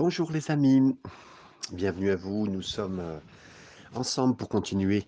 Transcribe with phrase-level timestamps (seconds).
[0.00, 0.96] Bonjour les amis,
[1.72, 2.46] bienvenue à vous.
[2.46, 3.18] Nous sommes euh,
[3.92, 5.04] ensemble pour continuer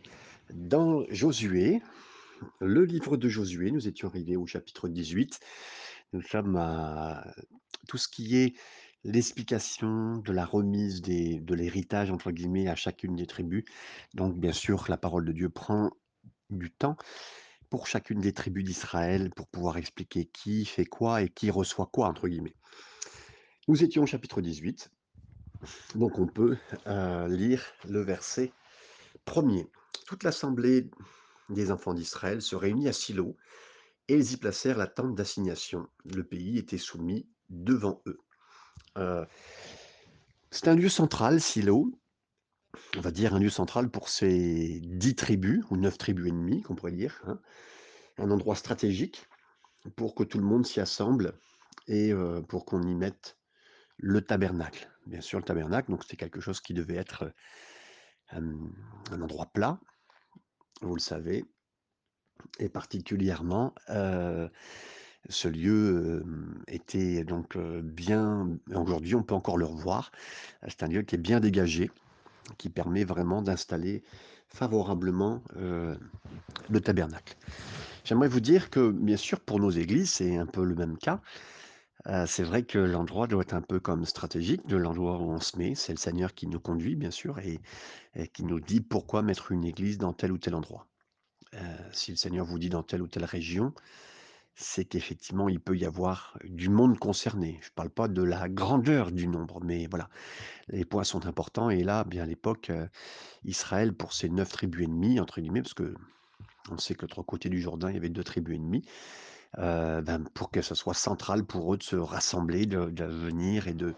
[0.53, 1.81] dans Josué,
[2.61, 3.71] le livre de Josué.
[3.71, 5.41] Nous étions arrivés au chapitre 18.
[6.13, 7.25] Nous sommes à
[7.89, 8.53] tout ce qui est
[9.03, 13.65] l'explication de la remise de l'héritage, entre guillemets, à chacune des tribus.
[14.13, 15.91] Donc bien sûr, la parole de Dieu prend
[16.51, 16.99] du temps
[17.71, 22.09] pour chacune des tribus d'Israël pour pouvoir expliquer qui fait quoi et qui reçoit quoi,
[22.09, 22.57] entre guillemets.
[23.69, 24.91] Nous étions au chapitre 18.
[25.95, 26.57] Donc on peut
[26.89, 28.53] euh, lire le verset
[29.25, 29.71] premier.
[30.07, 30.91] Toute l'assemblée
[31.49, 33.37] des enfants d'Israël se réunit à Silo
[34.09, 35.87] et ils y placèrent la tente d'assignation.
[36.05, 38.19] Le pays était soumis devant eux.
[38.99, 39.25] Euh,
[40.51, 41.93] c'est un lieu central, Silo,
[42.97, 46.75] on va dire un lieu central pour ces dix tribus, ou neuf tribus ennemies, qu'on
[46.75, 47.39] pourrait dire, hein.
[48.19, 49.29] un endroit stratégique
[49.95, 51.35] pour que tout le monde s'y assemble
[51.87, 53.39] et euh, pour qu'on y mette
[54.03, 54.91] le tabernacle.
[55.07, 57.33] Bien sûr, le tabernacle, donc c'était quelque chose qui devait être
[58.31, 59.79] un endroit plat,
[60.81, 61.45] vous le savez,
[62.59, 63.75] et particulièrement,
[65.29, 66.25] ce lieu
[66.67, 70.11] était donc bien, aujourd'hui on peut encore le revoir,
[70.67, 71.91] c'est un lieu qui est bien dégagé,
[72.59, 74.03] qui permet vraiment d'installer
[74.49, 77.37] favorablement le tabernacle.
[78.05, 81.21] J'aimerais vous dire que, bien sûr, pour nos églises, c'est un peu le même cas
[82.27, 85.57] c'est vrai que l'endroit doit être un peu comme stratégique de l'endroit où on se
[85.57, 85.75] met.
[85.75, 87.61] C'est le Seigneur qui nous conduit, bien sûr, et,
[88.29, 90.87] qui nous dit pourquoi mettre une église dans tel ou tel endroit.
[91.93, 93.73] si le Seigneur vous dit dans telle ou telle région,
[94.55, 97.59] c'est qu'effectivement, il peut y avoir du monde concerné.
[97.63, 100.09] Je ne parle pas de la grandeur du nombre, mais voilà,
[100.69, 101.71] les points sont importants.
[101.71, 102.71] Et là, bien à l'époque,
[103.45, 105.95] Israël, pour ses neuf tribus ennemies, entre guillemets, parce que
[106.71, 108.85] on sait que l'autre côté du Jourdain, il y avait deux tribus ennemies,
[109.57, 113.95] ben, pour que ce soit central pour eux de se rassembler, de, venir et de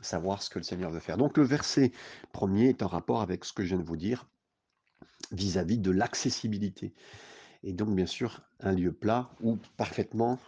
[0.00, 1.16] savoir ce que le Seigneur veut faire.
[1.16, 1.92] Donc le verset
[2.32, 4.26] premier est en rapport avec ce que je viens de vous dire
[5.32, 6.92] vis-à-vis de l'accessibilité.
[7.66, 10.38] Et donc, bien sûr, un lieu plat où parfaitement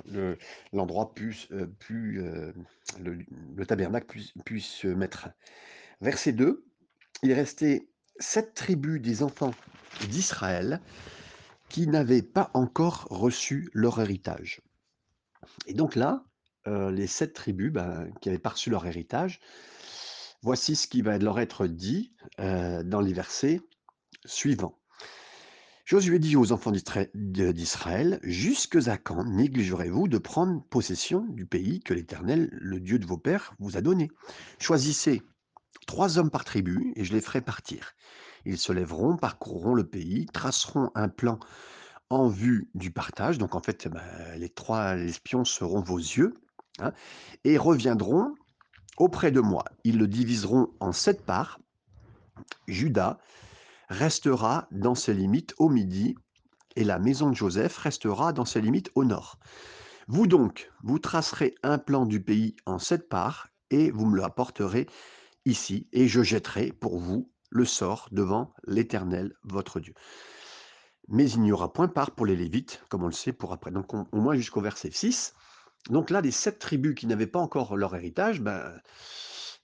[0.73, 2.55] l'endroit puisse, le,
[3.67, 5.31] tabernacle puisse, puisse se mettre.
[6.03, 6.63] Verset 2,
[7.23, 7.89] il restait
[8.19, 9.55] sept tribus des enfants
[10.11, 10.83] d'Israël
[11.69, 14.61] qui n'avaient pas encore reçu leur héritage.
[15.67, 16.25] Et donc là,
[16.67, 19.41] euh, les sept tribus ben, qui avaient pas reçu leur héritage,
[20.43, 23.61] voici ce qui va leur être dit euh, dans les versets
[24.25, 24.79] suivants.
[25.85, 31.95] Josué dit aux enfants d'Israël, Jusque à quand négligerez-vous de prendre possession du pays que
[31.95, 34.11] l'Éternel, le Dieu de vos pères, vous a donné?
[34.59, 35.23] Choisissez
[35.87, 37.95] trois hommes par tribu, et je les ferai partir.
[38.47, 41.41] Ils se lèveront, parcourront le pays, traceront un plan
[42.11, 43.39] en vue du partage.
[43.39, 46.35] Donc en fait, bah, les trois espions seront vos yeux,
[46.79, 46.93] hein,
[47.45, 48.35] et reviendront
[48.99, 49.65] auprès de moi.
[49.83, 51.59] Ils le diviseront en sept parts.
[52.69, 53.19] Judas
[53.89, 56.15] restera dans ses limites au midi,
[56.77, 59.39] et la maison de Joseph restera dans ses limites au nord.
[60.07, 64.23] Vous donc, vous tracerez un plan du pays en sept parts, et vous me le
[64.23, 64.87] apporterez
[65.45, 69.95] ici, et je jetterai pour vous le sort devant l'Éternel, votre Dieu.
[71.09, 73.71] Mais il n'y aura point part pour les Lévites, comme on le sait pour après.
[73.71, 75.35] Donc au moins jusqu'au verset 6.
[75.91, 78.73] Donc là, les sept tribus qui n'avaient pas encore leur héritage, ben,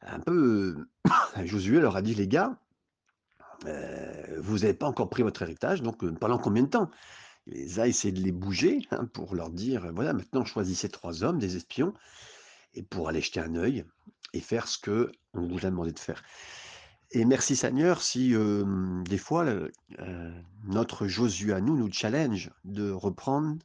[0.03, 0.87] un peu,
[1.45, 2.57] Josué leur a dit, les gars,
[3.67, 6.91] euh, vous n'avez pas encore pris votre héritage, donc euh, pendant combien de temps?
[7.47, 11.25] Il les a essayé de les bouger hein, pour leur dire, voilà, maintenant choisissez trois
[11.25, 11.93] hommes, des espions,
[12.75, 13.85] et pour aller jeter un œil
[14.33, 16.23] et faire ce que on vous a demandé de faire.
[17.15, 18.35] Et merci Seigneur si
[19.05, 19.45] des fois
[20.65, 23.59] notre Josué à nous nous challenge de reprendre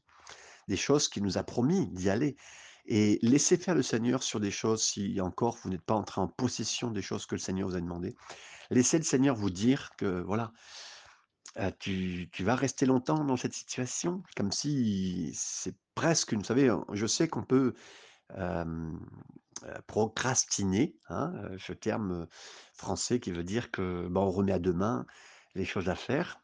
[0.67, 2.35] des choses qu'il nous a promis d'y aller
[2.87, 6.27] et laisser faire le Seigneur sur des choses si encore vous n'êtes pas entré en
[6.27, 8.15] possession des choses que le Seigneur vous a demandé.
[8.69, 10.51] Laissez le Seigneur vous dire que voilà,
[11.79, 17.07] tu, tu, vas rester longtemps dans cette situation, comme si c'est presque, vous savez, je
[17.07, 17.73] sais qu'on peut
[19.87, 22.27] procrastiner, hein, ce terme
[22.73, 25.05] français qui veut dire que bah, on remet à demain
[25.55, 26.39] les choses à faire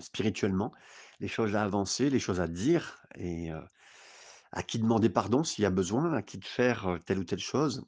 [0.00, 0.72] spirituellement,
[1.20, 3.50] les choses à avancer, les choses à dire et
[4.52, 7.40] à qui demander pardon s'il y a besoin, à qui de faire telle ou telle
[7.40, 7.84] chose.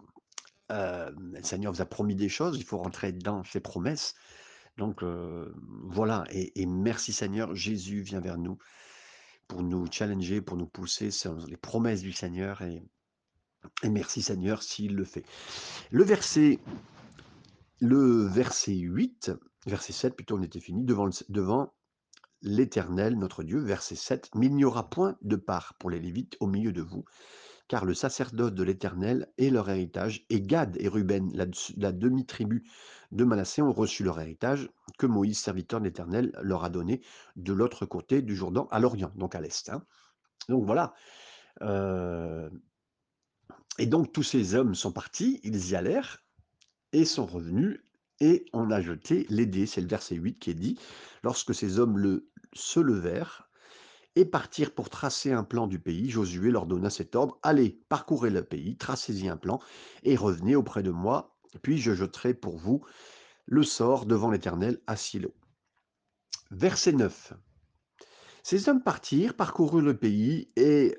[0.70, 4.14] le Seigneur vous a promis des choses, il faut rentrer dans ses promesses.
[4.76, 8.58] Donc voilà, et, et, merci Seigneur, Jésus vient vers nous
[9.46, 12.82] pour nous challenger, pour nous pousser sur les promesses du Seigneur et
[13.82, 15.24] et merci Seigneur s'il le fait.
[15.90, 16.58] Le verset,
[17.80, 19.32] le verset 8,
[19.66, 21.72] verset 7 plutôt, on était fini, devant, devant
[22.42, 26.36] l'Éternel, notre Dieu, verset 7, mais il n'y aura point de part pour les Lévites
[26.40, 27.04] au milieu de vous,
[27.68, 32.64] car le sacerdoce de l'Éternel est leur héritage, et Gad et Ruben, la, demi-tribu
[33.12, 34.68] de Manassé, ont reçu leur héritage
[34.98, 37.02] que Moïse, serviteur de l'Éternel, leur a donné
[37.36, 39.68] de l'autre côté du Jourdain, à l'Orient, donc à l'Est.
[39.68, 39.84] Hein.
[40.48, 40.94] Donc voilà.
[41.62, 42.48] Euh,
[43.78, 46.22] et donc tous ces hommes sont partis, ils y allèrent,
[46.93, 47.81] et sont revenus,
[48.20, 49.67] et on a jeté les dés.
[49.67, 50.78] C'est le verset 8 qui est dit,
[51.22, 53.49] lorsque ces hommes le, se levèrent,
[54.17, 58.31] et partirent pour tracer un plan du pays, Josué leur donna cet ordre, allez, parcourez
[58.31, 59.61] le pays, tracez-y un plan,
[60.02, 62.84] et revenez auprès de moi, puis je jeterai pour vous
[63.46, 65.32] le sort devant l'Éternel à Silo.
[66.50, 67.34] Verset 9.
[68.43, 70.99] Ces hommes partirent, parcoururent le pays, et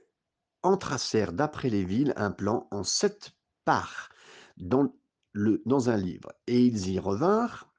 [0.64, 3.32] entracèrent d'après les villes un plan en sept
[3.66, 4.10] parts
[4.58, 4.94] dans,
[5.34, 6.32] le, dans un livre.
[6.48, 7.72] Et ils y revinrent,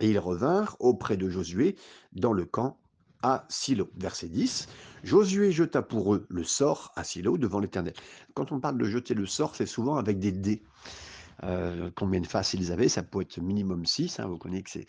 [0.00, 1.76] et ils revinrent auprès de Josué
[2.12, 2.78] dans le camp
[3.22, 3.90] à Silo.
[3.96, 4.68] Verset 10.
[5.02, 7.94] Josué jeta pour eux le sort à Silo devant l'Éternel.
[8.34, 10.62] Quand on parle de jeter le sort, c'est souvent avec des dés.
[11.42, 14.20] Euh, combien de faces ils avaient Ça peut être minimum 6.
[14.20, 14.86] Hein, vous connaissez que c'est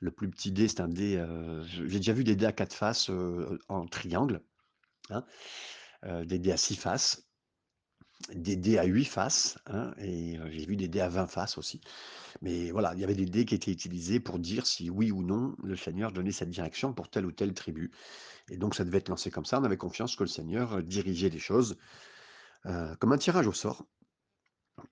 [0.00, 1.16] le plus petit dé, c'est un dé.
[1.16, 4.42] Euh, j'ai déjà vu des dés à 4 faces euh, en triangle.
[5.10, 5.24] Hein,
[6.24, 7.26] des dés à 6 faces.
[8.32, 9.58] Des dés à 8 faces.
[9.66, 11.80] Hein, et j'ai vu des dés à 20 faces aussi.
[12.40, 15.22] Mais voilà, il y avait des dés qui étaient utilisés pour dire si oui ou
[15.22, 17.90] non le Seigneur donnait cette direction pour telle ou telle tribu.
[18.50, 19.60] Et donc ça devait être lancé comme ça.
[19.60, 21.76] On avait confiance que le Seigneur euh, dirigeait les choses
[22.66, 23.84] euh, comme un tirage au sort.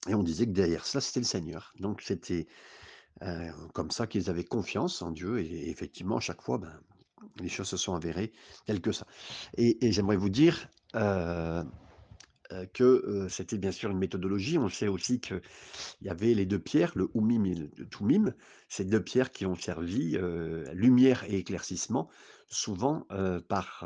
[0.08, 1.72] Et on disait que derrière ça, c'était le Seigneur.
[1.78, 2.46] Donc c'était
[3.22, 5.40] euh, comme ça qu'ils avaient confiance en Dieu.
[5.40, 6.80] Et, effectivement, à chaque fois, ben,
[7.40, 8.32] les choses se sont avérées
[8.66, 9.06] telles que ça.
[9.56, 11.66] Et, j'aimerais vous dire que
[13.28, 14.58] c'était bien sûr une méthodologie.
[14.58, 15.40] On sait aussi qu'il
[16.02, 18.34] y avait les deux pierres, le Oumim et le Toumim,
[18.68, 20.18] ces deux pierres qui ont servi
[20.72, 22.08] lumière et éclaircissement,
[22.48, 23.06] souvent
[23.48, 23.84] par,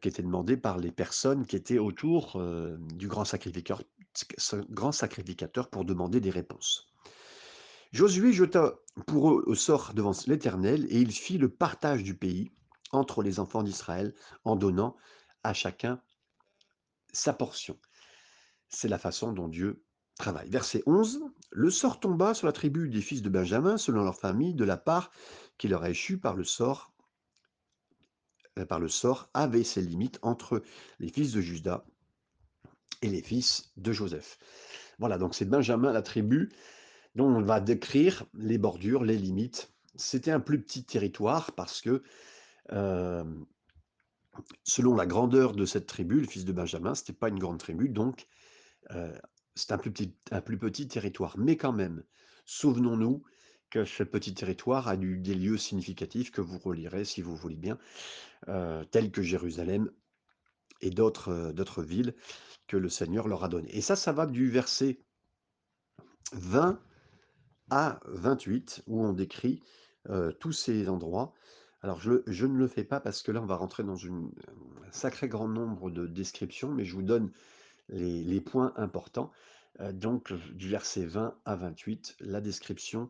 [0.00, 2.40] qui étaient demandées par les personnes qui étaient autour
[2.94, 3.82] du grand sacrificateur,
[4.70, 6.84] grand sacrificateur pour demander des réponses.
[7.90, 8.74] Josué jeta
[9.06, 12.52] pour eux au sort devant l'Éternel et il fit le partage du pays
[12.92, 14.14] entre les enfants d'Israël
[14.44, 14.94] en donnant
[15.42, 16.00] à chacun
[17.12, 17.78] sa portion.
[18.68, 19.82] C'est la façon dont Dieu
[20.16, 20.50] travaille.
[20.50, 21.20] Verset 11,
[21.50, 24.76] le sort tomba sur la tribu des fils de Benjamin selon leur famille de la
[24.76, 25.10] part
[25.56, 26.92] qui leur a échu par le sort
[28.58, 30.62] euh, par le sort avait ses limites entre
[30.98, 31.84] les fils de Judas
[33.02, 34.38] et les fils de Joseph.
[34.98, 36.50] Voilà, donc c'est Benjamin, la tribu,
[37.14, 39.72] dont on va décrire les bordures, les limites.
[39.94, 42.02] C'était un plus petit territoire parce que
[42.72, 43.24] euh,
[44.64, 47.58] selon la grandeur de cette tribu, le fils de Benjamin, ce n'était pas une grande
[47.58, 48.26] tribu, donc
[48.92, 49.16] euh,
[49.54, 51.36] c'est un plus, petit, territoire.
[51.38, 52.04] Mais quand même,
[52.44, 53.22] souvenons-nous
[53.70, 57.56] que ce petit territoire a eu des lieux significatifs que vous relirez, si vous voulez
[57.56, 57.78] bien,
[58.48, 59.90] euh, tels que Jérusalem
[60.80, 62.14] et d'autres euh, d'autres villes
[62.66, 63.74] que le Seigneur leur a données.
[63.76, 65.00] Et ça, ça va du verset
[66.32, 66.80] 20
[67.70, 69.62] à 28, où on décrit
[70.40, 71.34] tous ces endroits
[71.82, 74.30] alors je ne le fais pas parce que là, on va rentrer dans un
[74.90, 77.30] sacré grand nombre de descriptions, mais je vous donne
[77.88, 79.30] les points importants.
[79.80, 83.08] Heu, donc du verset 20 à 28, la description,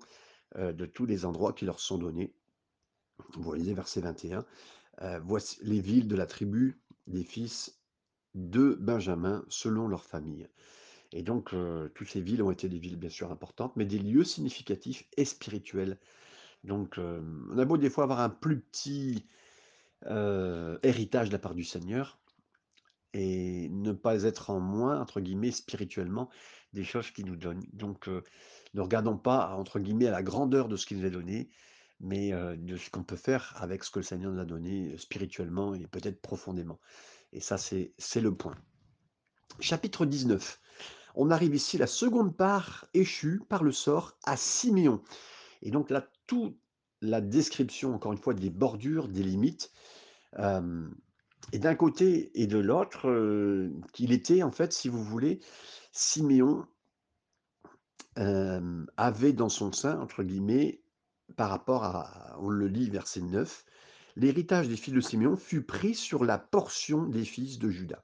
[0.57, 2.35] heu, de tous les endroits qui leur sont donnés.
[3.35, 4.45] Vous voyez verset 21,
[5.03, 7.81] heu, voici les villes de la tribu des fils
[8.35, 10.49] de Benjamin selon leur famille.
[11.13, 11.55] Et donc,
[11.95, 15.25] toutes ces villes ont été des villes bien sûr importantes, mais des lieux significatifs et
[15.25, 15.99] spirituels
[16.65, 19.27] donc, on a beau des fois avoir un plus petit,
[20.83, 22.19] héritage de la part du Seigneur
[23.15, 26.29] et ne pas être en moins, entre guillemets, «spirituellement»
[26.73, 27.63] des choses qu'il nous donne.
[27.73, 31.51] Donc, ne regardons pas, entre guillemets, «à la grandeur de ce qu'il nous a donné»,
[32.01, 35.75] mais de ce qu'on peut faire avec ce que le Seigneur nous a donné, spirituellement
[35.75, 36.79] et peut-être profondément.
[37.33, 38.55] Et ça, c'est le point.
[39.59, 40.61] Chapitre 19.
[41.17, 45.03] On arrive ici, la seconde part échue par le sort à Simeon.
[45.63, 46.57] Et donc là, toute
[47.01, 49.71] la description, encore une fois, des bordures, des limites,
[51.53, 55.41] et d'un côté et de l'autre, qu'il était en fait, si vous voulez,
[55.93, 56.67] Siméon
[58.17, 60.83] avait dans son sein, entre guillemets,
[61.37, 63.65] par rapport à, on le lit verset 9,
[64.17, 68.03] l'héritage des fils de Siméon fut pris sur la portion des fils de Judas.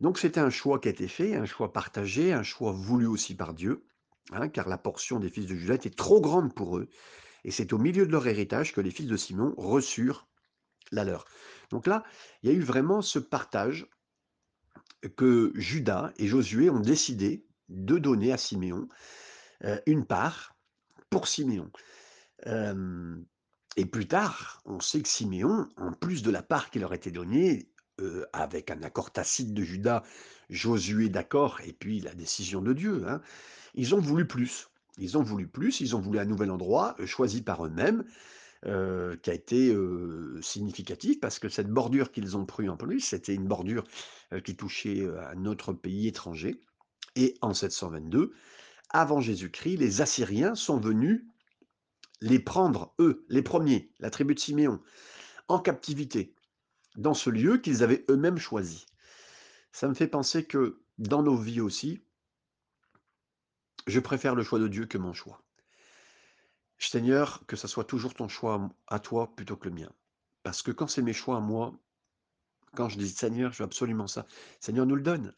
[0.00, 3.34] Donc c'était un choix qui a été fait, un choix partagé, un choix voulu aussi
[3.34, 3.86] par Dieu,
[4.32, 6.88] hein, car la portion des fils de Judas était trop grande pour eux.
[7.44, 10.26] Et c'est au milieu de leur héritage que les fils de Simon reçurent
[10.92, 11.26] la leur.
[11.70, 12.04] Donc là,
[12.42, 13.86] il y a eu vraiment ce partage
[15.16, 18.88] que Judas et Josué ont décidé de donner à Siméon
[19.64, 20.56] euh, une part
[21.10, 21.70] pour Siméon.
[22.46, 23.16] Euh,
[23.76, 27.10] et plus tard, on sait que Siméon, en plus de la part qui leur était
[27.10, 27.68] donnée,
[28.00, 30.02] euh, avec un accord tacite de Judas,
[30.50, 33.04] Josué d'accord, et puis la décision de Dieu.
[33.08, 33.20] Hein.
[33.74, 34.68] Ils ont voulu plus.
[34.98, 38.04] Ils ont voulu plus, ils ont voulu un nouvel endroit, euh, choisi par eux-mêmes,
[38.66, 43.00] euh, qui a été euh, significatif parce que cette bordure qu'ils ont pris en plus,
[43.00, 43.84] c'était une bordure
[44.42, 46.60] qui touchait un autre pays étranger.
[47.14, 48.32] Et en 722,
[48.90, 51.24] avant Jésus-Christ, les Assyriens sont venus
[52.20, 54.80] les prendre, eux, les premiers, la tribu de Siméon,
[55.48, 56.34] en captivité,
[56.96, 58.86] dans ce lieu qu'ils avaient eux-mêmes choisi.
[59.74, 62.00] Ça me fait penser que dans nos vies aussi,
[63.88, 65.42] je préfère le choix de Dieu que mon choix.
[66.78, 69.90] Seigneur, que ça soit toujours ton choix à toi plutôt que le mien.
[70.44, 71.76] Parce que quand c'est mes choix à moi,
[72.76, 74.26] quand je dis Seigneur, je veux absolument ça,
[74.60, 75.34] Seigneur nous le donne.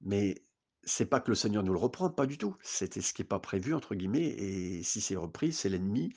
[0.00, 0.42] Mais
[0.82, 2.56] c'est pas que le Seigneur nous le reprend, pas du tout.
[2.60, 6.12] C'était ce qui n'est pas prévu, entre guillemets, et si c'est repris, c'est l'ennemi.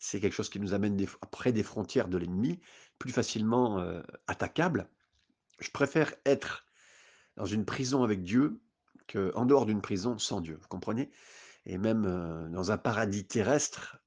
[0.00, 2.60] C'est quelque chose qui nous amène près des frontières de l'ennemi,
[2.98, 4.90] plus facilement euh, attaquable.
[5.58, 6.66] Je préfère être
[7.36, 8.60] dans une prison avec Dieu
[9.10, 10.58] qu'en dehors d'une prison sans Dieu.
[10.60, 11.10] Vous comprenez?
[11.66, 12.02] Et même
[12.50, 13.98] dans un paradis terrestre,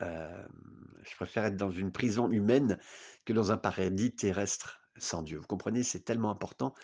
[0.00, 2.78] je préfère être dans une prison humaine
[3.24, 5.38] que dans un paradis terrestre sans Dieu.
[5.38, 5.82] Vous comprenez?
[5.82, 6.74] C'est tellement important.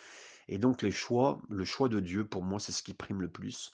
[0.48, 3.28] Et donc les choix, le choix de Dieu, pour moi, c'est ce qui prime le
[3.28, 3.72] plus.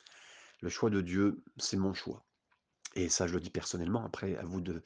[0.61, 2.25] Le choix de Dieu, c'est mon choix.
[2.95, 4.05] Et ça, je le dis personnellement.
[4.05, 4.83] Après, à vous de,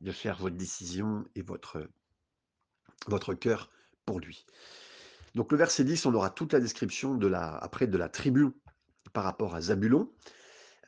[0.00, 1.88] de faire votre décision et votre,
[3.06, 3.70] votre cœur
[4.06, 4.44] pour lui.
[5.34, 8.48] Donc le verset 10, on aura toute la description de la, après de la tribu
[9.12, 10.10] par rapport à Zabulon,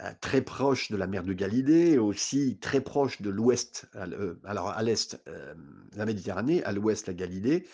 [0.00, 4.70] euh, très proche de la mer de Galilée, aussi très proche de l'ouest, euh, alors
[4.70, 5.54] à l'est euh,
[5.94, 7.68] la Méditerranée, à l'ouest la Galilée.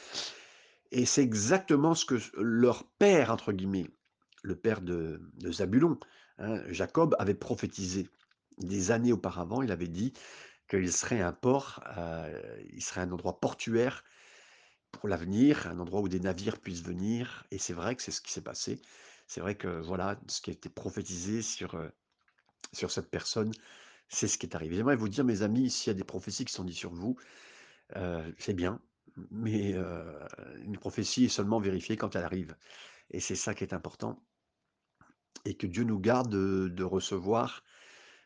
[0.90, 3.86] Et c'est exactement ce que leur père, entre guillemets,
[4.42, 5.20] le père de,
[5.50, 5.98] Zabulon,
[6.38, 8.08] hein, Jacob, avait prophétisé
[8.58, 9.62] des années auparavant.
[9.62, 10.12] Il avait dit
[10.68, 11.82] qu'il serait un port,
[12.72, 14.02] il serait un endroit portuaire
[14.92, 17.44] pour l'avenir, un endroit où des navires puissent venir.
[17.50, 18.80] Et c'est vrai que c'est ce qui s'est passé.
[19.26, 21.76] C'est vrai que voilà, ce qui a été prophétisé sur,
[22.72, 23.52] sur cette personne,
[24.08, 24.76] c'est ce qui est arrivé.
[24.76, 27.16] J'aimerais vous dire, mes amis, s'il y a des prophéties qui sont dites sur vous,
[28.38, 28.80] c'est bien,
[29.30, 29.74] mais
[30.64, 32.56] une prophétie est seulement vérifiée quand elle arrive.
[33.10, 34.22] Et c'est ça qui est important.
[35.44, 37.62] Et que Dieu nous garde de, recevoir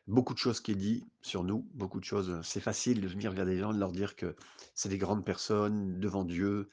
[0.07, 2.41] beaucoup de choses qui est dit sur nous, beaucoup de choses.
[2.43, 4.37] C'est facile de venir vers des gens, de leur dire que
[4.75, 6.69] c'est des grandes personnes devant Dieu,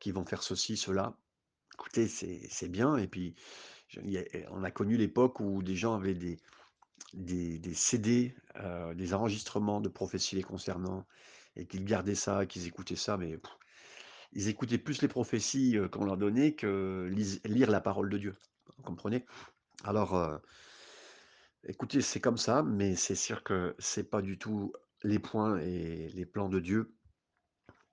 [0.00, 1.16] qui vont faire ceci, cela.
[1.74, 2.96] Écoutez, c'est bien.
[2.96, 3.34] Et puis,
[4.50, 6.38] on a connu l'époque où des gens avaient des,
[7.14, 8.34] des, CD,
[8.94, 11.06] des enregistrements de prophéties les concernant,
[11.56, 13.38] et qu'ils gardaient ça, qu'ils écoutaient ça, mais
[14.32, 17.10] ils écoutaient plus les prophéties qu'on leur donnait que
[17.44, 18.36] lire la parole de Dieu.
[18.76, 19.24] Vous comprenez?
[19.84, 20.40] Alors,
[21.66, 26.08] écoutez, c'est comme ça, mais c'est sûr que c'est pas du tout les points et
[26.08, 26.94] les plans de Dieu.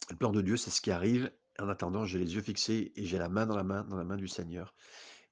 [0.09, 1.31] Le plan de Dieu, c'est ce qui arrive.
[1.59, 4.03] En attendant, j'ai les yeux fixés et j'ai la main dans la main, dans la
[4.03, 4.73] main du Seigneur.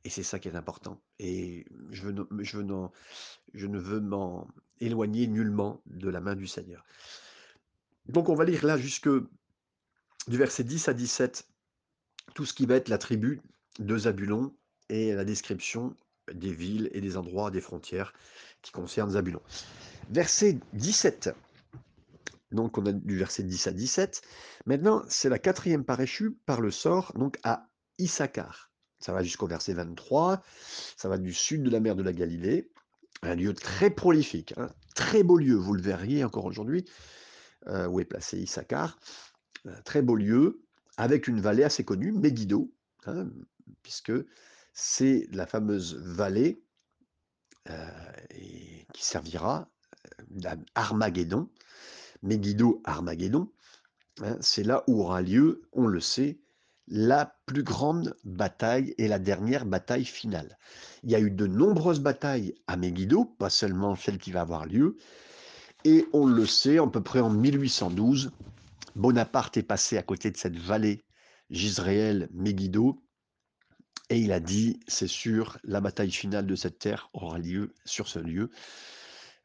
[0.04, 1.02] Et c'est ça qui est important.
[1.20, 4.48] Et je, ne veux m'en
[4.80, 6.86] éloigner nullement de la main du Seigneur.
[8.08, 11.48] Donc on va lire là jusque du verset 10 à 17
[12.34, 13.42] tout ce qui va être la tribu
[13.80, 14.56] de Zabulon
[14.90, 15.96] et la description
[16.34, 18.14] des villes et des endroits, des frontières
[18.62, 19.42] qui concernent Zabulon.
[20.10, 21.30] Verset 17.
[22.52, 24.22] Donc on a du verset 10 à 17.
[24.66, 27.68] Maintenant, c'est la quatrième paréchue par le sort donc à
[27.98, 28.72] Issachar.
[29.00, 30.42] Ça va jusqu'au verset 23.
[30.98, 32.72] Ça va du sud de la mer de la Galilée.
[33.22, 34.70] Un lieu très prolifique, un hein.
[34.94, 36.86] très beau lieu, vous le verriez encore aujourd'hui,
[37.68, 39.00] euh, où est placé Issachar.
[39.66, 40.62] Un très beau lieu,
[40.98, 42.72] avec une vallée assez connue, Megiddo,
[43.06, 43.28] hein,
[43.84, 44.12] puisque
[44.76, 46.62] c'est la fameuse vallée
[47.70, 47.90] euh,
[48.94, 49.70] qui servira
[50.30, 51.50] d'Armageddon,
[52.22, 53.50] Megiddo Armageddon.
[54.22, 56.40] Hein, c'est là où aura lieu, on le sait,
[56.88, 60.58] la plus grande bataille et la dernière bataille finale.
[61.04, 64.66] Il y a eu de nombreuses batailles à Megiddo, pas seulement celle qui va avoir
[64.66, 64.98] lieu,
[65.86, 68.32] et on le sait, à peu près en 1812,
[68.96, 71.04] Bonaparte est passé à côté de cette vallée
[71.50, 73.05] Gisréel Megiddo,
[74.10, 78.08] et il a dit, c'est sûr, la bataille finale de cette terre aura lieu sur
[78.08, 78.52] ce lieu.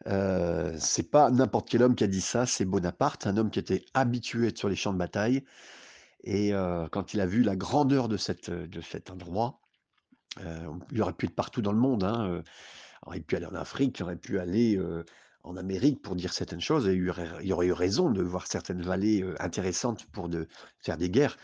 [0.06, 3.58] Euh, c'est pas n'importe quel homme qui a dit ça, c'est Bonaparte, un homme qui
[3.58, 5.44] était habitué à être sur les champs de bataille.
[6.24, 8.50] Et euh, quand il a vu la grandeur de, cet
[9.10, 9.60] endroit,
[10.44, 12.04] euh, il aurait pu être partout dans le monde.
[12.04, 12.42] Hein,
[13.02, 14.78] il aurait pu aller en Afrique, il aurait pu aller
[15.42, 16.86] en Amérique pour dire certaines choses.
[16.86, 20.48] Et il, aurait, aurait eu raison de voir certaines vallées intéressantes pour de,
[20.80, 21.38] faire des guerres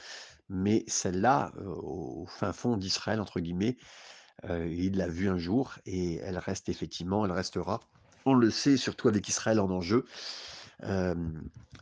[0.49, 3.76] mais celle-là, au fin fond d'Israël, entre guillemets,
[4.49, 7.81] il l'a vue un jour et elle reste effectivement, elle restera,
[8.25, 10.05] on le sait, surtout avec Israël en enjeu,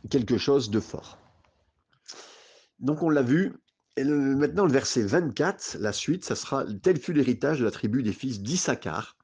[0.09, 1.17] quelque chose de fort.
[2.79, 3.53] Donc on l'a vu,
[3.97, 8.03] Et maintenant le verset 24, la suite, ça sera: «Tel fut l'héritage de la tribu
[8.03, 9.15] des fils d'Issachar,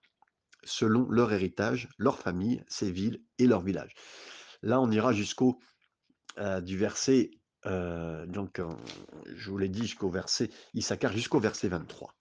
[0.64, 3.94] selon leur héritage, leur famille, ses villes et leurs villages».
[4.62, 5.60] Là, on ira jusqu'au,
[6.62, 7.32] du verset,
[7.66, 8.62] donc
[9.36, 12.14] je vous l'ai dit jusqu'au verset Issachar jusqu'au verset 23.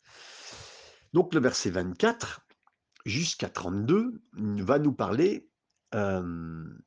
[1.12, 2.40] Donc le verset 24
[3.06, 5.48] jusqu'à 32 mmh, va nous parler,
[5.92, 6.78] hem,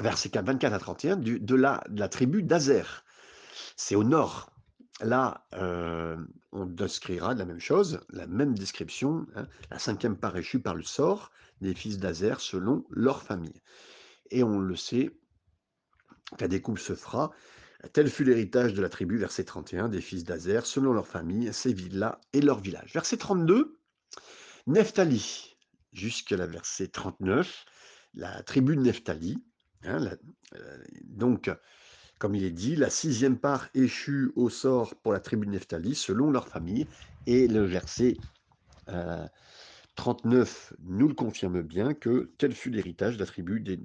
[0.00, 3.04] verset 24 à 31 du de la de la tribu d'Azer.
[3.76, 4.50] C'est au nord.
[5.02, 5.46] Là,
[6.52, 9.46] on décrira la même chose, la même description, hein.
[9.70, 11.30] La cinquième part échue par le sort
[11.62, 13.62] des fils d'Azer selon leur famille
[14.30, 15.10] et on le sait
[16.38, 17.32] la découpe se fera.
[17.92, 21.72] Tel fut l'héritage de la tribu, verset 31, des fils d'Azer, selon leur famille, ces
[21.72, 22.92] villes-là et leurs villages.
[22.92, 23.78] Verset 32,
[24.66, 25.56] Nephtali,
[25.92, 27.64] jusqu'à la verset 39,
[28.14, 29.42] la tribu de Nephtali.
[29.84, 30.10] hein,
[30.54, 31.50] euh, donc,
[32.18, 35.94] comme il est dit, la sixième part échue au sort pour la tribu de Nephtali,
[35.94, 36.86] selon leur famille.
[37.26, 38.18] Et le verset
[38.88, 39.26] euh,
[39.96, 43.80] 39 nous le confirme bien que tel fut l'héritage de la tribu des,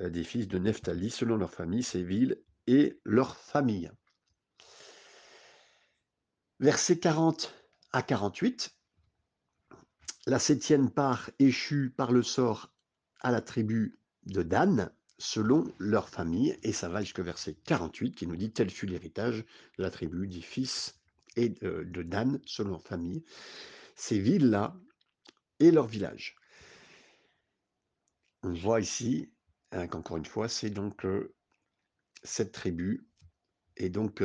[0.00, 3.90] euh, fils de Nephtali, selon leur famille, ces villes et leurs familles.
[6.60, 7.54] Versets 40
[7.92, 8.76] à 48,
[10.26, 12.70] la septième part échue par le sort
[13.20, 18.26] à la tribu de Dan, selon leur famille, et ça va jusqu'au verset 48 qui
[18.26, 19.46] nous dit tel fut l'héritage
[19.78, 21.00] de la tribu des fils
[21.36, 23.24] et de, de Dan, selon leur famille,
[23.96, 24.76] ces villes-là
[25.58, 26.36] et leurs villages.
[28.42, 29.32] On voit ici
[29.72, 31.34] hein, qu'encore une fois, c'est donc euh,
[32.22, 33.06] cette tribu,
[33.76, 34.22] et donc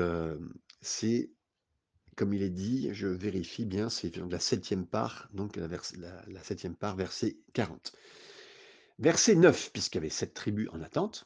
[0.81, 1.31] c'est
[2.15, 6.95] comme il est dit, je vérifie bien, c'est la septième part, donc la septième part,
[6.95, 7.93] verset 40.
[9.00, 11.25] Verset 9, puisqu'il y avait sept tribus en attente.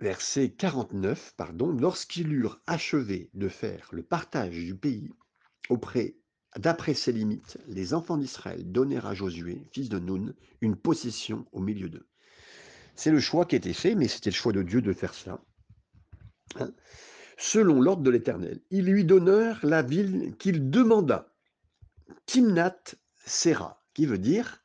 [0.00, 5.10] Verset 49, pardon, lorsqu'ils eurent achevé de faire le partage du pays
[5.68, 6.16] auprès
[6.56, 11.60] D'après ces limites, les enfants d'Israël donnèrent à Josué, fils de Nun, une possession au
[11.60, 12.08] milieu d'eux.
[12.96, 15.40] C'est le choix qui été fait, mais c'était le choix de Dieu de faire cela.
[16.58, 16.72] Hein
[17.38, 21.32] Selon l'ordre de l'Éternel, ils lui donnèrent la ville qu'il demanda,
[22.26, 22.76] Timnat
[23.24, 24.62] Sera, qui veut dire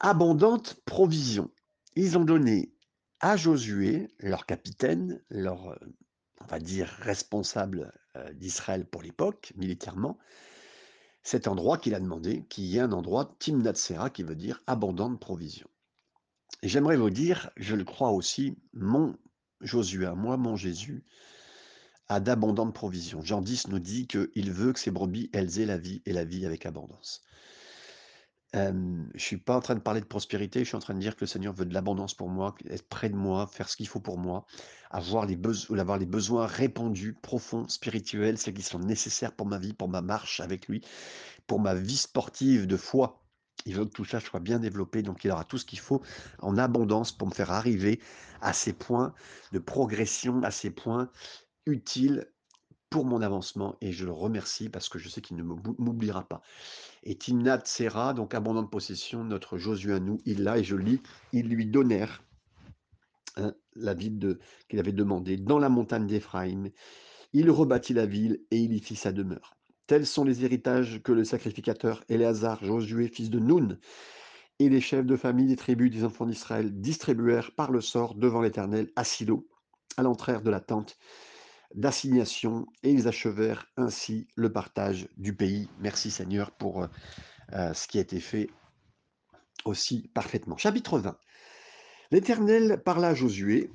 [0.00, 1.50] abondante provision.
[1.94, 2.74] Ils ont donné
[3.20, 5.78] à Josué, leur capitaine, leur,
[6.40, 7.92] on va dire, responsable
[8.32, 10.18] d'Israël pour l'époque, militairement,
[11.28, 15.20] cet endroit qu'il a demandé, qui est un endroit Timnat Sera, qui veut dire abondante
[15.20, 15.68] provision.
[16.62, 19.14] Et j'aimerais vous dire, je le crois aussi, mon
[19.60, 21.04] Josué moi, mon Jésus,
[22.08, 23.20] a d'abondantes provisions.
[23.20, 26.24] Jean 10 nous dit qu'il veut que ses brebis, elles aient la vie et la
[26.24, 27.20] vie avec abondance.
[28.56, 31.00] Euh, je suis pas en train de parler de prospérité, je suis en train de
[31.00, 33.76] dire que le Seigneur veut de l'abondance pour moi, être près de moi, faire ce
[33.76, 34.46] qu'il faut pour moi,
[34.90, 35.38] avoir les,
[35.78, 40.00] avoir les besoins répandus, profonds, spirituels, ceux qui sont nécessaires pour ma vie, pour ma
[40.00, 40.80] marche avec lui,
[41.46, 43.22] pour ma vie sportive de foi.
[43.66, 46.02] Il veut que tout ça soit bien développé, donc il aura tout ce qu'il faut
[46.38, 48.00] en abondance pour me faire arriver
[48.40, 49.12] à ces points
[49.52, 51.10] de progression, à ces points
[51.66, 52.26] utiles
[52.90, 56.42] pour mon avancement et je le remercie parce que je sais qu'il ne m'oubliera pas.
[57.02, 61.00] Et Timnat Sera, donc abondante possession, notre Josué à nous, il l'a, et je lis,
[61.32, 62.22] ils lui donnèrent
[63.36, 66.70] hein, la ville qu'il avait demandé dans la montagne d'Éphraïm.
[67.32, 69.54] Il rebâtit la ville et il y fit sa demeure.
[69.86, 73.78] Tels sont les héritages que le sacrificateur Éléazar, Josué, fils de Nun,
[74.58, 78.42] et les chefs de famille des tribus des enfants d'Israël distribuèrent par le sort devant
[78.42, 79.46] l'Éternel à Silo,
[79.96, 80.98] à l'entrée de la tente
[81.74, 85.68] d'assignation et ils achevèrent ainsi le partage du pays.
[85.80, 86.86] Merci Seigneur pour
[87.52, 88.50] euh, ce qui a été fait
[89.64, 90.56] aussi parfaitement.
[90.56, 91.18] Chapitre 20.
[92.10, 93.70] L'Éternel parla à Josué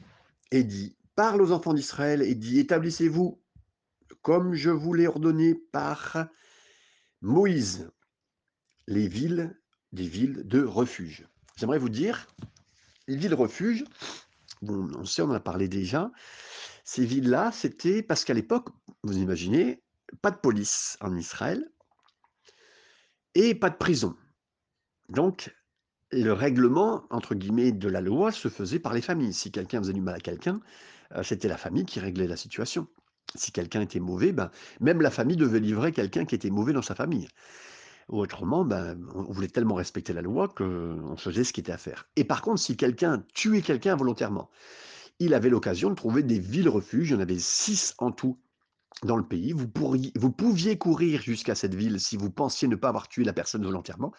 [0.52, 3.40] et dit, parle aux enfants d'Israël et dit, établissez-vous
[4.22, 6.28] comme je vous l'ai ordonné par
[7.22, 7.92] Moïse,
[8.88, 9.56] les villes,
[9.92, 11.28] des villes de refuge.
[11.58, 12.28] J'aimerais vous dire,
[13.08, 13.84] les villes refuge,
[14.62, 16.12] bon, on sait, on en a parlé déjà,
[16.84, 18.70] ces villes-là, c'était parce qu'à l'époque,
[19.04, 19.82] vous imaginez,
[20.22, 21.72] pas de police en Israël
[23.36, 24.16] et pas de prison.
[25.10, 25.56] Donc,
[26.12, 29.34] le règlement, entre guillemets, de la loi se faisait par les familles.
[29.34, 30.60] Si quelqu'un faisait du mal à quelqu'un,
[31.16, 32.88] euh, c'était la famille qui réglait la situation.
[33.36, 36.82] Si quelqu'un était mauvais, ben, même la famille devait livrer quelqu'un qui était mauvais dans
[36.82, 37.28] sa famille.
[38.10, 42.08] autrement, ben, on voulait tellement respecter la loi qu'on faisait ce qui était à faire.
[42.18, 44.50] Et par contre, si quelqu'un tuait quelqu'un volontairement,
[45.20, 47.10] il avait l'occasion de trouver des villes refuges.
[47.10, 48.40] Il y en avait six en tout
[49.04, 49.54] dans le pays.
[49.54, 49.68] Vous,
[50.32, 54.14] pouviez courir jusqu'à cette ville si vous pensiez ne pas avoir tué la personne volontairement.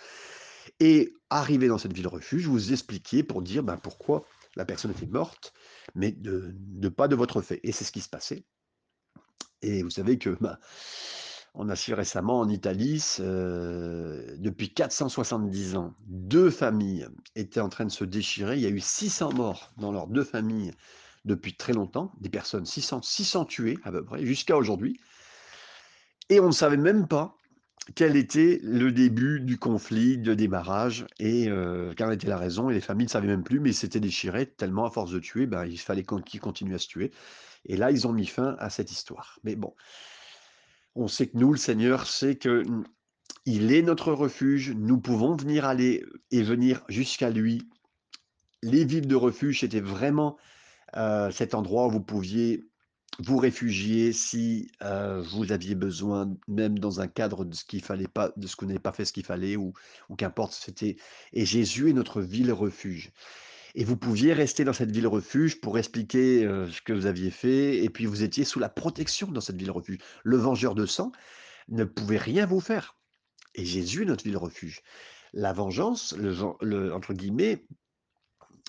[0.81, 4.25] Et arriver dans cette ville refuge, vous expliquiez pour dire ben, pourquoi
[4.57, 5.53] la personne était morte,
[5.95, 7.61] mais de, pas de votre fait.
[7.63, 8.45] Et c'est ce qui se passait.
[9.63, 10.59] Et vous savez que bah,
[11.55, 17.85] on a su récemment en Italie, euh, depuis 470 ans, deux familles étaient en train
[17.85, 18.57] de se déchirer.
[18.57, 20.73] Il y a eu 600 morts dans leurs deux familles
[21.25, 25.01] depuis très longtemps, des personnes 600, 600 tuées à peu près, jusqu'à aujourd'hui.
[26.29, 27.37] Et on ne savait même pas
[27.95, 32.69] quel était le début du conflit, de démarrage, et euh, quelle était la raison.
[32.69, 35.21] Et les familles ne savaient même plus, mais ils s'étaient déchirés tellement à force de
[35.21, 37.13] tuer, ben, il fallait qu'ils continuent à se tuer.
[37.67, 39.39] Et là, ils ont mis fin à cette histoire.
[39.45, 39.75] Mais bon,
[40.95, 42.65] on sait que nous, le Seigneur, sait que
[43.47, 44.71] il est notre refuge.
[44.71, 47.69] Nous pouvons venir aller et venir jusqu'à lui.
[48.63, 50.37] Les villes de refuge, c'était vraiment
[50.97, 52.65] euh, cet endroit où vous pouviez
[53.21, 58.09] vous réfugier si euh, vous aviez besoin, même dans un cadre de ce qu'il fallait
[58.09, 59.73] pas, de ce qu'on n'avait pas fait ce qu'il fallait, ou,
[60.09, 60.97] ou qu'importe, c'était.
[61.33, 63.13] Et Jésus est notre ville refuge.
[63.75, 67.83] Et vous pouviez rester dans cette ville refuge pour expliquer ce que vous aviez fait,
[67.83, 69.99] et puis vous étiez sous la protection dans cette ville refuge.
[70.23, 71.11] Le vengeur de sang
[71.69, 72.97] ne pouvait rien vous faire.
[73.55, 74.83] Et Jésus est notre ville refuge.
[75.33, 77.65] La vengeance, entre guillemets,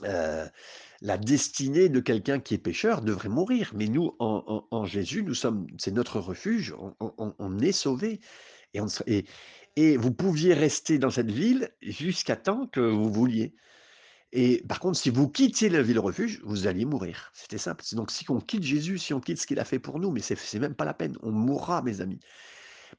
[0.01, 3.71] la destinée de quelqu'un qui est pécheur devrait mourir.
[3.75, 6.73] Mais nous, en, Jésus, nous sommes, c'est notre refuge.
[6.99, 8.19] On, est sauvés.
[8.73, 9.25] Et, et,
[9.75, 13.55] et, vous pouviez rester dans cette ville jusqu'à temps que vous vouliez.
[14.31, 17.31] Et par contre, si vous quittiez la ville refuge, vous alliez mourir.
[17.33, 17.83] C'était simple.
[17.93, 20.21] Donc, si on quitte Jésus, si on quitte ce qu'il a fait pour nous, mais
[20.21, 21.15] c'est même pas la peine.
[21.21, 22.19] On mourra, mes amis.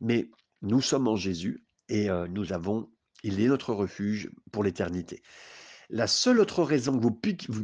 [0.00, 0.30] Mais
[0.62, 2.88] nous sommes en Jésus et euh, nous avons,
[3.22, 5.22] il est notre refuge pour l'éternité.
[5.88, 7.02] La seule autre raison que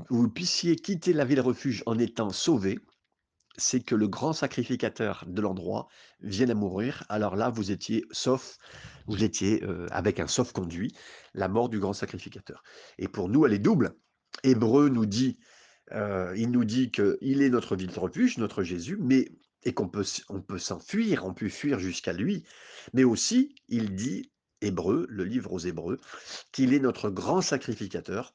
[0.09, 2.79] vous, puissiez quitter la ville refuge en étant sauvé,
[3.57, 5.89] c'est que le grand sacrificateur de l'endroit
[6.21, 7.05] vienne à mourir.
[7.09, 8.59] Alors là, vous étiez sauf,
[9.07, 10.95] vous étiez euh, avec un sauf conduit,
[11.35, 12.63] la mort du grand sacrificateur.
[12.99, 13.95] Et pour nous, elle est double.
[14.43, 15.39] Hébreu nous dit,
[15.93, 19.29] euh, il nous dit qu'il est notre ville refuge, notre Jésus, mais
[19.65, 22.45] et qu'on peut, on peut s'enfuir, on peut fuir jusqu'à lui.
[22.95, 25.99] Mais aussi, il dit Hébreu, le livre aux Hébreux,
[26.53, 28.35] qu'il est notre grand sacrificateur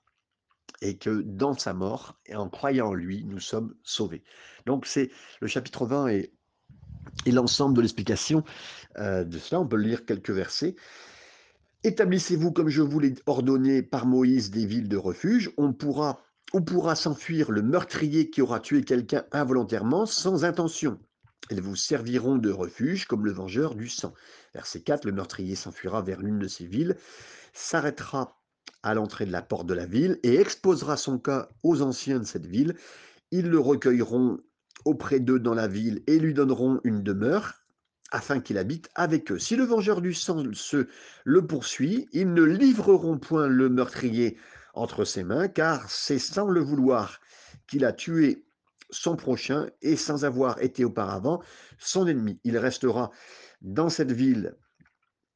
[0.82, 4.24] et que dans sa mort et en croyant en lui, nous sommes sauvés.
[4.66, 5.10] Donc c'est
[5.42, 6.32] le chapitre 20 et,
[7.26, 8.44] l'ensemble de l'explication
[9.00, 9.62] euh, de cela.
[9.62, 10.76] On peut lire quelques versets.
[11.84, 15.52] Établissez-vous comme je vous l'ai ordonné par Moïse des villes de refuge.
[15.58, 16.22] On pourra,
[16.54, 21.00] on pourra s'enfuir le meurtrier qui aura tué quelqu'un involontairement sans intention.
[21.50, 24.14] Elles vous serviront de refuge comme le vengeur du sang.
[24.54, 26.98] Verset 4, le meurtrier s'enfuira vers l'une de ces villes,
[27.54, 28.37] s'arrêtera
[28.88, 32.26] à l'entrée de la porte de la ville et exposera son cas aux anciens de
[32.26, 32.76] cette ville.
[33.32, 34.40] Ils le recueilleront
[34.86, 37.56] auprès d'eux dans la ville et lui donneront une demeure
[38.12, 39.40] afin qu'il habite avec eux.
[39.40, 40.88] Si le vengeur du sang se
[41.26, 44.38] le poursuit, ils ne livreront point le meurtrier
[44.74, 47.20] entre ses mains, car c'est sans le vouloir
[47.68, 48.46] qu'il a tué
[48.90, 51.42] son prochain et sans avoir été auparavant
[51.78, 52.40] son ennemi.
[52.46, 53.12] Il restera
[53.62, 54.56] dans cette ville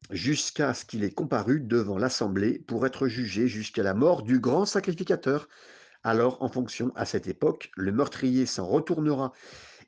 [0.09, 4.65] jusqu'à ce qu'il ait comparu devant l'assemblée pour être jugé jusqu'à la mort du grand
[4.65, 5.47] sacrificateur.
[6.03, 9.31] Alors, en fonction à cette époque, le meurtrier s'en retournera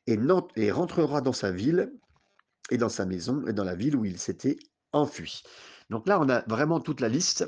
[0.07, 1.91] et, rentrera dans sa ville
[2.69, 4.57] et dans sa maison et dans la ville où il s'était
[4.91, 5.43] enfui.
[5.89, 7.45] Donc là, on a vraiment toute la liste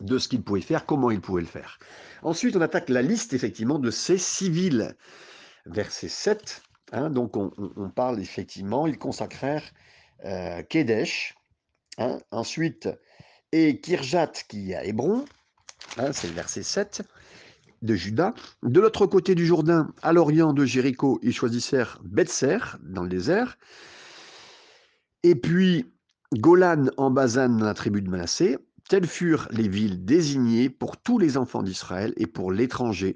[0.00, 1.78] de ce qu'il pouvait faire, comment il pouvait le faire.
[2.22, 4.96] Ensuite, on attaque la liste effectivement de ces civils.
[5.66, 7.50] Verset 7, hein, donc on,
[7.90, 9.64] parle effectivement, ils consacrèrent
[10.24, 11.34] euh, Kedesh,
[11.98, 12.88] hein, ensuite,
[13.52, 15.24] et Kirjat qui est à Hébron,
[15.98, 17.02] hein, c'est le verset 7
[17.82, 18.34] de Judas.
[18.62, 23.58] De l'autre côté du Jourdain, à l'orient de Jéricho, ils choisissèrent Betser, dans le désert,
[25.22, 25.92] et puis
[26.34, 31.18] Golan en Bazan, dans la tribu de Manassé, Telles furent les villes désignées pour tous
[31.18, 33.14] les enfants d'Israël et pour l'étranger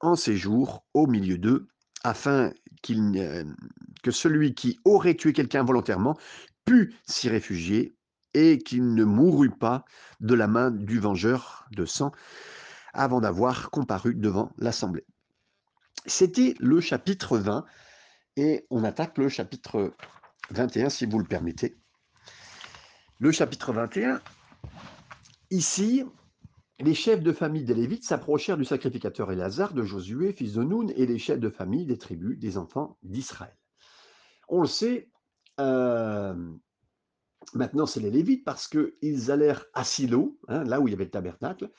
[0.00, 1.68] en séjour au milieu d'eux,
[2.02, 6.16] afin que celui qui aurait tué quelqu'un volontairement
[6.64, 7.95] pût s'y réfugier
[8.36, 9.86] et qu'il ne mourût pas
[10.20, 12.12] de la main du vengeur de sang
[12.92, 15.06] avant d'avoir comparu devant l'assemblée.
[16.04, 17.64] C'était le chapitre 20
[18.36, 19.94] et on attaque le chapitre
[20.50, 21.78] 21 si vous le permettez.
[23.20, 24.20] Le chapitre 21
[25.50, 26.04] Ici,
[26.78, 30.92] les chefs de famille des Lévites s'approchèrent du sacrificateur Élazare, de Josué, fils de Noun,
[30.94, 33.56] et les chefs de famille des tribus des enfants d'Israël.
[34.48, 35.08] On le sait,
[35.58, 36.34] euh,
[37.54, 41.04] maintenant c'est les Lévites parce qu'ils allèrent à Silo, hein, là où il y avait
[41.04, 41.70] le tabernacle,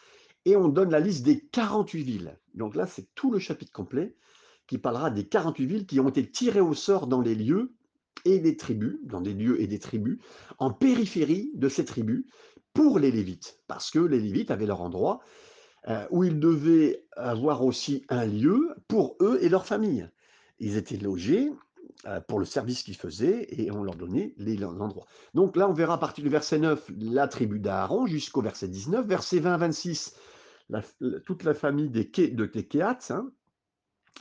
[0.45, 2.39] et on donne la liste des 48 villes.
[2.53, 4.15] Donc là, c'est tout le chapitre complet
[4.65, 7.73] qui parlera des 48 villes qui ont été tirées au sort dans les lieux
[8.25, 10.19] et des tribus, dans des lieux et des tribus,
[10.57, 12.25] en périphérie de ces tribus,
[12.73, 15.19] pour les Lévites, parce que les Lévites avaient leur endroit
[15.89, 20.09] heu, où ils devaient avoir aussi un lieu pour eux et leurs familles.
[20.59, 21.51] Ils étaient logés,
[22.27, 25.05] pour le service qu'ils faisaient et on leur donnait les l'endroit.
[25.33, 29.05] Donc là, on verra à partir du verset 9 la tribu d'Aaron jusqu'au verset 19.
[29.05, 30.15] Verset 20 26,
[30.69, 30.81] la
[31.25, 33.31] toute la famille des Ké de des Kéhates, hein,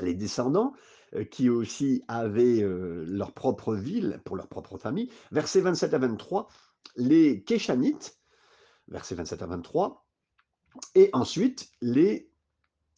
[0.00, 0.72] les descendants,
[1.14, 5.10] heu, qui aussi avaient, heu, leur propre ville pour leur propre famille.
[5.32, 6.48] Versets 27 à 23,
[6.96, 8.18] les Kéchanites,
[8.88, 10.06] versets 27 à 23
[10.94, 12.30] et ensuite les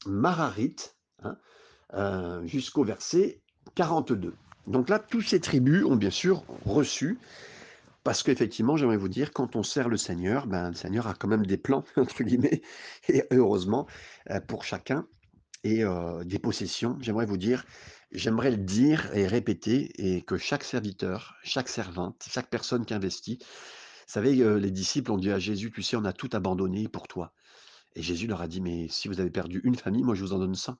[0.06, 3.42] Mararites, hein, jusqu'au verset
[3.74, 4.34] 42.
[4.68, 7.18] Donc là, toutes ces tribus ont bien sûr reçu,
[8.04, 11.28] parce qu'effectivement, j'aimerais vous dire, quand on sert le Seigneur, ben, le Seigneur a quand
[11.28, 12.62] même des plans, entre guillemets,
[13.08, 13.86] et heureusement,
[14.30, 15.06] heu, pour chacun
[15.64, 16.98] et heu, des possessions.
[17.00, 17.64] J'aimerais vous dire,
[18.12, 23.38] j'aimerais le dire et répéter et que chaque serviteur, chaque servante, chaque personne qui investit,
[23.40, 26.88] vous savez, heu, les disciples ont dit à Jésus: «Tu sais, on a tout abandonné
[26.88, 27.34] pour toi»
[27.96, 30.32] et Jésus leur a dit: «Mais si vous avez perdu une famille, moi je vous
[30.32, 30.78] en donne 100».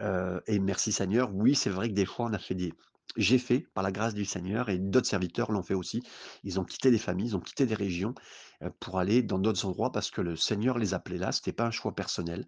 [0.00, 2.72] Heu et merci Seigneur, oui, c'est vrai que des fois on a fait des
[3.16, 6.02] j'ai fait par la grâce du Seigneur et d'autres serviteurs l'ont fait aussi.
[6.44, 8.14] Ils ont quitté des familles, ils ont quitté des régions,
[8.62, 11.66] heu, pour aller dans d'autres endroits parce que le Seigneur les appelait là, c'était pas
[11.66, 12.46] un choix personnel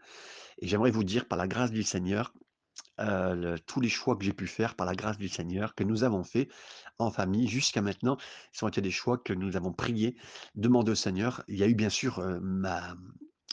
[0.58, 2.34] et j'aimerais vous dire par la grâce du Seigneur,
[2.98, 6.04] le tous les choix que j'ai pu faire par la grâce du Seigneur, que nous
[6.04, 6.48] avons fait
[6.98, 8.16] en famille jusqu'à maintenant,
[8.52, 10.16] ce ont été des choix que nous avons priés,
[10.54, 11.42] demandé au Seigneur.
[11.48, 12.94] Il y a eu bien sûr, heu, ma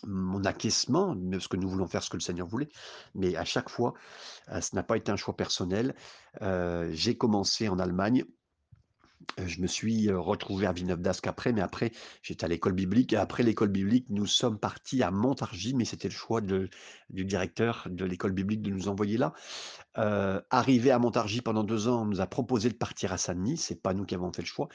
[0.05, 2.69] mon acquiescement, parce que nous voulons faire ce que le Seigneur voulait,
[3.15, 3.93] mais à chaque fois,
[4.53, 5.95] heu, ce n'a pas été un choix personnel.
[6.41, 8.23] Heu, j'ai commencé en Allemagne,
[9.39, 13.17] heu, je me suis, retrouvé à Villeneuve-d'Ascq après, mais après j'étais à l'école biblique et
[13.17, 16.69] après l'école biblique, nous sommes partis à Montargis, mais c'était le choix du
[17.09, 19.33] directeur de l'école biblique de nous envoyer là.
[20.51, 23.81] Arrivé à Montargis pendant 2 ans, on nous a proposé de partir à Saint-Denis, c'est
[23.81, 24.69] pas nous qui avons fait le choix.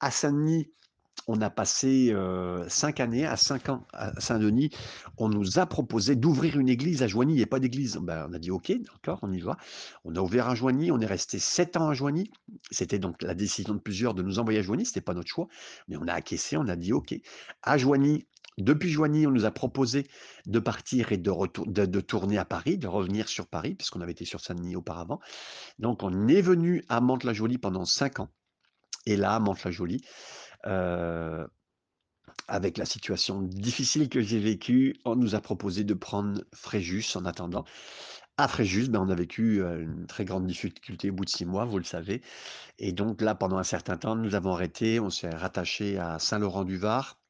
[0.00, 0.70] À Saint-Denis,
[1.26, 4.70] on a passé, heu, 5 années, à 5 ans à Saint-Denis,
[5.16, 7.96] on nous a proposé d'ouvrir une église à Joigny, il y a pas d'église.
[7.96, 9.56] Ben, on a dit: «OK, d'accord, on y va».
[10.04, 12.30] On a ouvert à Joigny, on est resté 7 ans à Joigny.
[12.70, 15.48] C'était donc la décision de plusieurs de nous envoyer à Joigny, c'était pas notre choix,
[15.88, 17.14] mais on a acquiescé, on a dit: «OK».
[17.62, 18.26] À Joigny
[18.58, 20.08] depuis Joigny, on nous a proposé
[20.46, 21.30] de partir et de
[21.66, 25.20] de de tourner à Paris, de revenir sur Paris, puisqu'on avait été sur Saint-Denis auparavant.
[25.78, 28.30] Donc on est venu à Mantes-la-Jolie pendant 5 ans
[29.06, 30.02] et là, à Mantes-la-Jolie,
[32.48, 37.24] avec la situation difficile que j'ai vécue, on nous a proposé de prendre Fréjus en
[37.24, 37.64] attendant.
[38.36, 41.64] À Fréjus, ben, on a vécu, une très grande difficulté au bout de 6 mois,
[41.64, 42.22] vous le savez
[42.78, 47.20] et donc là, pendant un certain temps, nous avons arrêté, on s'est rattaché à Saint-Laurent-du-Var.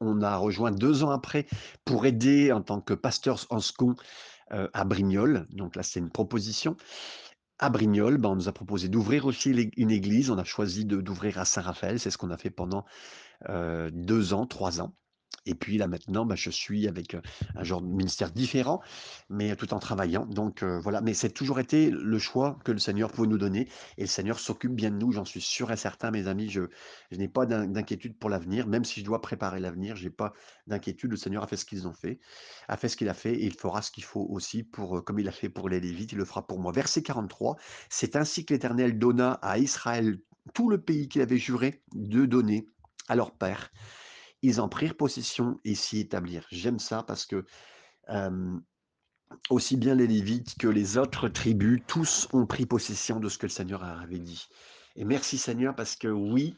[0.00, 1.46] On a rejoint 2 ans après
[1.84, 6.76] pour aider en tant que pasteur en heu, à Brignoles, donc là, c'est une proposition.
[7.58, 11.38] À Brignoles, ben, on nous a proposé d'ouvrir aussi une église, on a choisi d'ouvrir
[11.38, 12.84] à Saint-Raphaël, c'est ce qu'on a fait pendant
[13.48, 14.94] heu, 2 ans, 3 ans
[15.46, 17.22] et puis là maintenant, bah, je suis avec, heu,
[17.54, 18.80] un genre de ministère différent,
[19.28, 21.00] mais tout en travaillant donc heu, voilà.
[21.00, 24.38] Mais c'est toujours été le choix que le Seigneur pouvait nous donner et le Seigneur
[24.38, 26.48] s'occupe bien de nous, j'en suis sûr et certain mes amis.
[26.50, 26.62] Je
[27.10, 30.32] je n'ai pas d'in d'inquiétude pour l'avenir, même si je dois préparer l'avenir, j'ai pas
[30.66, 31.10] d'inquiétude.
[31.10, 32.20] Le Seigneur a fait ce qu'ils ont fait
[32.68, 35.18] a fait ce qu'il a fait et il fera ce qu'il faut aussi pour, comme
[35.18, 36.72] il a fait pour les Lévites, il le fera pour moi.
[36.72, 37.56] Verset 43,
[37.90, 40.18] c'est ainsi que l'Éternel donna à Israël
[40.54, 42.66] tout le pays qu'il avait juré de donner
[43.08, 43.70] à leur père.
[44.42, 46.46] Ils en prirent possession et s'y établirent.
[46.50, 47.44] J'aime ça parce que,
[49.48, 53.46] aussi bien les Lévites que les autres tribus, tous ont pris possession de ce que
[53.46, 54.48] le Seigneur avait dit
[54.96, 56.56] et merci Seigneur parce que oui,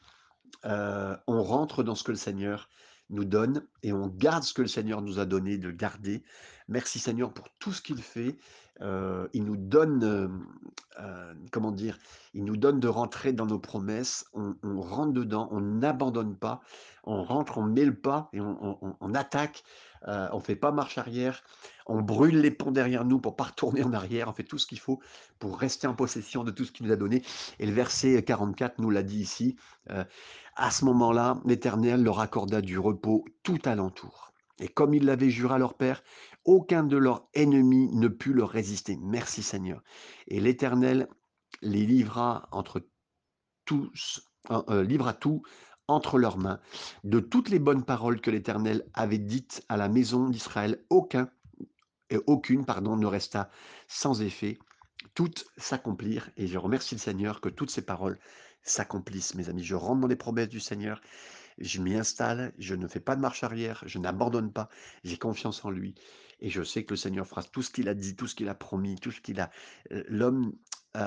[0.64, 2.68] on rentre dans ce que le Seigneur
[3.10, 6.22] nous donne et on garde ce que le Seigneur nous a donné de garder.
[6.68, 8.36] Merci Seigneur pour tout ce qu'il fait.
[8.80, 10.46] Heu, il nous donne, hem,
[11.00, 11.98] heu, comment dire?
[12.32, 14.26] Il nous donne de rentrer dans nos promesses.
[14.32, 16.60] On rentre dedans, on n'abandonne pas.
[17.04, 19.62] On rentre, on met le pas et on attaque.
[20.06, 21.42] Heu, on fait pas marche arrière.
[21.86, 24.28] On brûle les ponts derrière nous pour pas retourner en arrière.
[24.28, 25.00] On fait tout ce qu'il faut
[25.38, 27.22] pour rester en possession de tout ce qu'il nous a donné
[27.58, 29.56] et le verset 44 nous l'a dit ici,
[29.90, 30.04] heu
[30.56, 34.32] à ce moment-là, l'Éternel leur accorda du repos tout alentour.
[34.60, 36.02] Et comme il l'avait juré à leur père,
[36.44, 38.96] aucun de leurs ennemis ne put leur résister.
[39.02, 39.82] Merci Seigneur.
[40.28, 41.08] Et l'Éternel
[41.60, 42.86] les livra entre
[43.64, 45.42] tous, euh, euh, livra tout
[45.88, 46.60] entre leurs mains.
[47.04, 51.28] De toutes les bonnes paroles que l'Éternel avait dites à la maison d'Israël, aucun
[52.10, 53.50] et aucune, pardon, ne resta
[53.88, 54.58] sans effet.
[55.14, 58.18] Toutes s'accomplirent et je remercie le Seigneur que toutes ces paroles
[58.62, 59.64] s'accomplissent, mes amis.
[59.64, 61.00] Je rentre dans les promesses du Seigneur,
[61.58, 64.68] je m'y installe, je ne fais pas de marche arrière, je n'abandonne pas,
[65.04, 65.94] j'ai confiance en lui
[66.40, 68.48] et je sais que le Seigneur fera tout ce qu'il a dit, tout ce qu'il
[68.48, 69.50] a promis, tout ce qu'il a.
[69.92, 70.52] euh, L'homme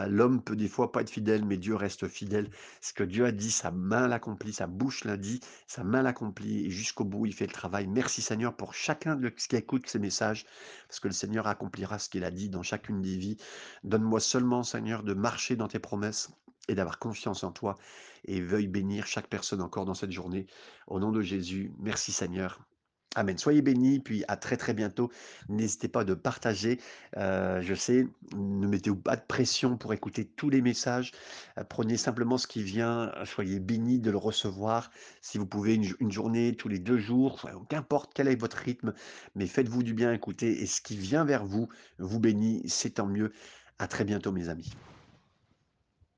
[0.08, 2.50] l'homme peut des fois pas être fidèle, mais Dieu reste fidèle.
[2.82, 6.66] Ce que Dieu a dit, sa main l'accomplit, sa bouche l'a dit, sa main l'accomplit
[6.66, 7.88] et jusqu'au bout, il fait le travail.
[7.88, 10.46] Merci Seigneur pour chacun de ce qui écoute ces messages,
[10.88, 13.38] parce que le Seigneur accomplira ce qu'il a dit dans chacune des vies.
[13.84, 16.32] Donne-moi seulement Seigneur de marcher dans tes promesses
[16.68, 17.76] et d'avoir confiance en toi
[18.26, 20.48] et veuille bénir chaque personne encore dans cette journée.
[20.88, 22.60] Au nom de Jésus, merci Seigneur.
[23.16, 23.38] Amen.
[23.38, 25.10] Soyez bénis, puis à très, très bientôt.
[25.50, 26.80] N'hésitez pas de partager,
[27.18, 31.14] heu, je sais, ne mettez pas de pression pour écouter tous les messages.
[31.58, 34.92] Heu, prenez simplement ce qui vient, soyez bénis de le recevoir.
[35.22, 38.58] Si vous pouvez une jou une journée tous les 2 jours, qu'importe quel est votre
[38.58, 38.94] rythme,
[39.36, 43.08] mais faites-vous du bien, écoutez et ce qui vient vers vous, vous bénit, c'est tant
[43.08, 43.32] mieux.
[43.80, 44.78] À très bientôt mes amis.